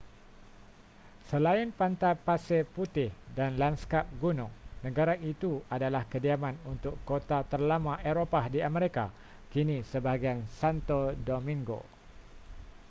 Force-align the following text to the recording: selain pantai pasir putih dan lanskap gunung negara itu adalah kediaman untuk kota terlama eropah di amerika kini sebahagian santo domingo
selain 1.29 1.69
pantai 1.79 2.13
pasir 2.27 2.63
putih 2.75 3.09
dan 3.37 3.51
lanskap 3.61 4.05
gunung 4.21 4.49
negara 4.85 5.13
itu 5.31 5.51
adalah 5.75 6.03
kediaman 6.11 6.55
untuk 6.73 6.95
kota 7.09 7.39
terlama 7.51 7.93
eropah 8.11 8.45
di 8.53 8.59
amerika 8.69 9.05
kini 9.53 9.77
sebahagian 9.91 10.39
santo 10.59 10.99
domingo 11.27 11.81